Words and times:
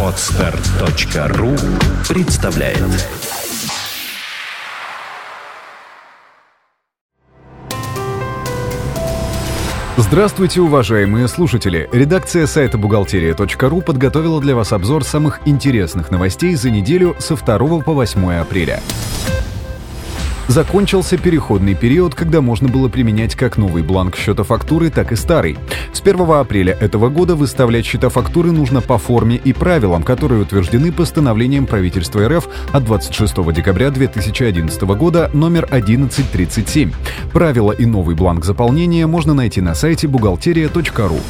Отстар.ру 0.00 1.50
представляет 2.08 2.78
Здравствуйте, 9.96 10.60
уважаемые 10.60 11.26
слушатели! 11.26 11.88
Редакция 11.92 12.46
сайта 12.46 12.78
бухгалтерия.ру 12.78 13.80
подготовила 13.82 14.40
для 14.40 14.54
вас 14.54 14.72
обзор 14.72 15.02
самых 15.02 15.40
интересных 15.44 16.12
новостей 16.12 16.54
за 16.54 16.70
неделю 16.70 17.16
со 17.18 17.34
2 17.34 17.58
по 17.80 17.92
8 17.92 18.34
апреля. 18.34 18.80
Закончился 20.48 21.16
переходный 21.16 21.74
период, 21.74 22.14
когда 22.14 22.42
можно 22.42 22.68
было 22.68 22.88
применять 22.88 23.34
как 23.34 23.56
новый 23.56 23.82
бланк 23.82 24.16
счета 24.16 24.44
фактуры, 24.44 24.90
так 24.90 25.10
и 25.10 25.16
старый. 25.16 25.56
С 25.92 26.00
1 26.00 26.20
апреля 26.30 26.76
этого 26.80 27.08
года 27.08 27.34
выставлять 27.34 27.86
счета 27.86 28.10
фактуры 28.10 28.52
нужно 28.52 28.82
по 28.82 28.98
форме 28.98 29.36
и 29.36 29.54
правилам, 29.54 30.02
которые 30.02 30.42
утверждены 30.42 30.92
постановлением 30.92 31.66
правительства 31.66 32.28
РФ 32.28 32.46
от 32.72 32.84
26 32.84 33.52
декабря 33.52 33.90
2011 33.90 34.82
года 34.82 35.30
номер 35.32 35.64
1137. 35.64 36.92
Правила 37.32 37.72
и 37.72 37.86
новый 37.86 38.14
бланк 38.14 38.44
заполнения 38.44 39.06
можно 39.06 39.32
найти 39.32 39.62
на 39.62 39.74
сайте 39.74 40.08
бухгалтерия.ру. 40.08 41.20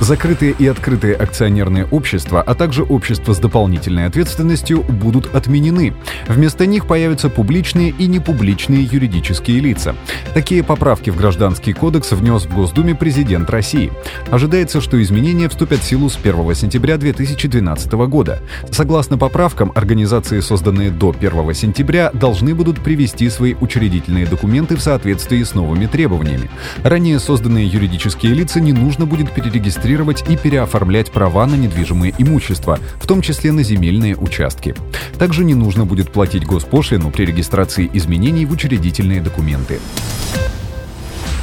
Закрытые 0.00 0.54
и 0.58 0.66
открытые 0.66 1.14
акционерные 1.14 1.84
общества, 1.84 2.40
а 2.40 2.54
также 2.54 2.84
общества 2.84 3.34
с 3.34 3.38
дополнительной 3.38 4.06
ответственностью 4.06 4.82
будут 4.82 5.34
отменены. 5.34 5.92
Вместо 6.26 6.64
них 6.64 6.86
появятся 6.86 7.28
публичные 7.28 7.90
и 7.90 8.06
непубличные 8.06 8.82
юридические 8.82 9.60
лица. 9.60 9.94
Такие 10.32 10.64
поправки 10.64 11.10
в 11.10 11.16
Гражданский 11.16 11.74
кодекс 11.74 12.12
внес 12.12 12.46
в 12.46 12.54
Госдуме 12.54 12.94
президент 12.94 13.50
России. 13.50 13.92
Ожидается, 14.30 14.80
что 14.80 15.00
изменения 15.02 15.50
вступят 15.50 15.80
в 15.80 15.84
силу 15.84 16.08
с 16.08 16.16
1 16.16 16.54
сентября 16.54 16.96
2012 16.96 17.92
года. 17.92 18.40
Согласно 18.70 19.18
поправкам, 19.18 19.70
организации, 19.74 20.40
созданные 20.40 20.90
до 20.90 21.10
1 21.10 21.52
сентября, 21.52 22.10
должны 22.14 22.54
будут 22.54 22.80
привести 22.80 23.28
свои 23.28 23.54
учредительные 23.60 24.24
документы 24.24 24.76
в 24.76 24.80
соответствии 24.80 25.42
с 25.42 25.54
новыми 25.54 25.84
требованиями. 25.84 26.48
Ранее 26.82 27.18
созданные 27.18 27.66
юридические 27.66 28.32
лица 28.32 28.60
не 28.60 28.72
нужно 28.72 29.04
будет 29.04 29.30
перерегистрировать 29.32 29.89
регистрировать 29.90 30.24
и 30.28 30.36
переоформлять 30.36 31.10
права 31.10 31.46
на 31.46 31.56
недвижимое 31.56 32.12
имущество, 32.18 32.78
в 32.96 33.06
том 33.06 33.22
числе 33.22 33.50
на 33.50 33.62
земельные 33.62 34.16
участки. 34.16 34.74
Также 35.18 35.44
не 35.44 35.54
нужно 35.54 35.84
будет 35.84 36.12
платить 36.12 36.46
госпошлину 36.46 37.10
при 37.10 37.24
регистрации 37.24 37.90
изменений 37.92 38.46
в 38.46 38.52
учредительные 38.52 39.20
документы. 39.20 39.80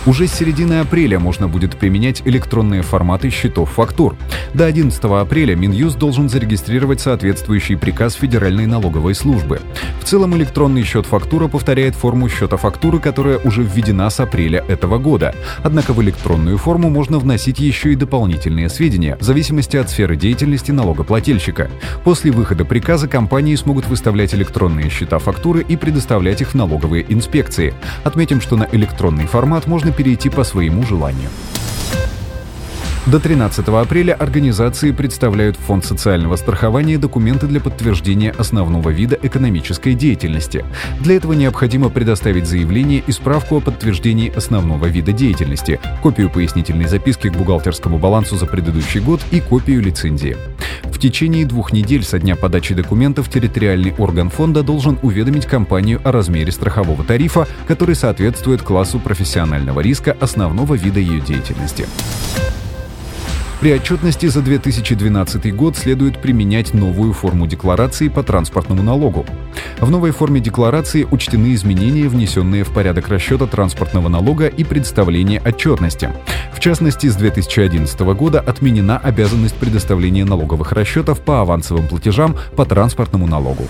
Уже 0.06 0.28
с 0.28 0.34
середины 0.34 0.80
апреля 0.80 1.20
можно 1.20 1.48
будет 1.48 1.78
применять 1.78 2.22
электронные 2.26 2.82
форматы 2.82 3.30
счетов 3.30 3.72
фактур. 3.72 4.16
До 4.54 4.66
11 4.66 5.04
апреля 5.04 5.56
Минюст 5.56 5.98
должен 5.98 6.30
зарегистрировать 6.30 7.02
соответствующий 7.02 7.78
приказ 7.78 8.14
Федеральной 8.14 8.68
налоговой 8.68 9.16
службы. 9.16 9.60
В 10.00 10.06
целом 10.06 10.36
электронный 10.38 10.84
счет 10.84 11.06
фактура 11.06 11.48
повторяет 11.48 11.96
форму 11.96 12.30
счета 12.30 12.56
фактуры, 12.56 13.00
которая 13.00 13.40
уже 13.40 13.64
введена 13.64 14.10
с 14.10 14.20
апреля 14.22 14.64
этого 14.68 14.98
года. 14.98 15.36
Однако 15.64 15.92
в 15.92 16.02
электронную 16.02 16.58
форму 16.58 16.90
можно 16.90 17.20
вносить 17.20 17.60
еще 17.60 17.92
и 17.92 17.96
дополнительные 17.96 18.70
сведения, 18.70 19.18
в 19.20 19.24
зависимости 19.24 19.76
от 19.76 19.90
сферы 19.90 20.16
деятельности 20.16 20.72
налогоплательщика. 20.72 21.70
После 22.06 22.32
выхода 22.32 22.64
приказа 22.64 23.10
компании 23.10 23.56
смогут 23.56 23.88
выставлять 23.88 24.34
электронные 24.34 24.90
счета 24.90 25.20
фактуры 25.20 25.66
и 25.68 25.76
предоставлять 25.76 26.42
их 26.42 26.52
в 26.52 26.56
налоговые 26.56 27.06
инспекции. 27.10 27.74
Отметим, 28.06 28.40
что 28.40 28.56
на 28.56 28.68
электронный 28.72 29.28
формат 29.28 29.68
можно 29.68 29.87
перейти 29.92 30.30
по 30.30 30.44
своему 30.44 30.84
желанию. 30.84 31.30
До 33.08 33.22
13 33.22 33.66
апреля 33.70 34.16
организации 34.16 34.92
представляют 34.92 35.56
в 35.56 35.62
Фонд 35.62 35.86
социального 35.86 36.36
страхования 36.36 36.98
документы 36.98 37.48
для 37.48 37.62
подтверждения 37.62 38.32
основного 38.32 38.90
вида 38.90 39.18
экономической 39.24 39.94
деятельности. 39.94 40.66
Для 41.00 41.16
этого 41.16 41.32
необходимо 41.32 41.88
предоставить 41.88 42.48
заявление 42.48 43.02
и 43.08 43.14
справку 43.14 43.56
о 43.56 43.62
подтверждении 43.62 44.30
основного 44.30 44.88
вида 44.88 45.14
деятельности, 45.14 45.80
копию 46.04 46.30
пояснительной 46.30 46.90
записки 46.90 47.30
к 47.30 47.38
бухгалтерскому 47.38 47.98
балансу 47.98 48.36
за 48.36 48.46
предыдущий 48.46 49.00
год 49.00 49.22
и 49.32 49.40
копию 49.40 49.82
лицензии. 49.82 50.36
В 50.98 51.00
течение 51.00 51.46
двух 51.46 51.74
недель 51.74 52.04
со 52.04 52.18
дня 52.18 52.36
подачи 52.36 52.74
документов 52.74 53.30
территориальный 53.30 53.94
орган 54.00 54.32
фонда 54.32 54.64
должен 54.64 54.98
уведомить 55.04 55.46
компанию 55.46 56.02
о 56.04 56.12
размере 56.12 56.52
страхового 56.52 57.04
тарифа, 57.04 57.48
который 57.68 57.94
соответствует 57.94 58.64
классу 58.64 59.00
профессионального 59.00 59.82
риска 59.82 60.18
основного 60.20 60.74
вида 60.74 61.00
ее 61.00 61.22
деятельности. 61.22 61.86
При 63.60 63.74
отчетности 63.74 64.28
за 64.28 64.44
2012 64.44 65.56
год 65.56 65.76
следует 65.76 66.22
применять 66.22 66.76
новую 66.76 67.12
форму 67.12 67.48
декларации 67.48 68.08
по 68.08 68.22
транспортному 68.22 68.84
налогу. 68.84 69.26
В 69.80 69.90
новой 69.90 70.12
форме 70.12 70.40
декларации 70.40 71.08
учтены 71.10 71.56
изменения, 71.56 72.08
внесенные 72.08 72.64
в 72.64 72.72
порядок 72.72 73.08
расчета 73.08 73.48
транспортного 73.48 74.10
налога 74.10 74.46
и 74.46 74.64
представления 74.64 75.42
отчетности. 75.44 76.12
В 76.54 76.60
частности, 76.60 77.08
с 77.08 77.16
2011 77.16 78.00
года 78.16 78.40
отменена 78.40 79.00
обязанность 79.00 79.56
предоставления 79.56 80.24
налоговых 80.24 80.72
расчетов 80.74 81.22
по 81.22 81.42
авансовым 81.42 81.88
платежам 81.88 82.36
по 82.56 82.64
транспортному 82.64 83.26
налогу. 83.26 83.68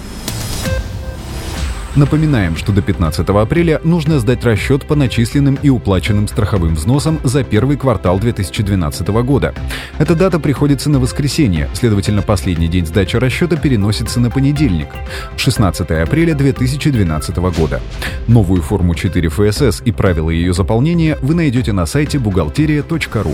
Напоминаем, 1.98 2.56
что 2.56 2.72
до 2.72 2.84
15 2.84 3.28
апреля 3.28 3.82
нужно 3.84 4.20
сдать 4.20 4.44
расчет 4.44 4.86
по 4.86 4.94
начисленным 4.94 5.58
и 5.64 5.70
уплаченным 5.70 6.28
страховым 6.28 6.76
взносам 6.76 7.20
за 7.24 7.44
первый 7.44 7.76
квартал 7.76 8.20
2012 8.20 9.08
года. 9.08 9.56
Эта 9.98 10.14
дата 10.14 10.40
приходится 10.40 10.92
на 10.92 11.00
воскресенье, 11.00 11.68
следовательно, 11.74 12.22
последний 12.22 12.68
день 12.68 12.86
сдачи 12.86 13.16
расчета 13.16 13.58
переносится 13.58 14.20
на 14.20 14.30
понедельник, 14.30 14.90
16 15.38 15.90
апреля 15.90 16.36
2012 16.36 17.36
года. 17.38 17.82
Новую 18.28 18.62
форму 18.62 18.94
4 18.94 19.30
ФСС 19.30 19.82
и 19.84 19.92
правила 19.92 20.30
ее 20.30 20.54
заполнения 20.54 21.18
вы 21.24 21.34
найдете 21.34 21.72
на 21.72 21.88
сайте 21.88 22.20
бухгалтерия.ру. 22.20 23.34